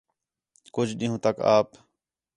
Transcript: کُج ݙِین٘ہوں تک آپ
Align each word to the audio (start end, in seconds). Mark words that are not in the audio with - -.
کُج 0.73 0.87
ݙِین٘ہوں 0.99 1.21
تک 1.25 1.35
آپ 1.55 1.67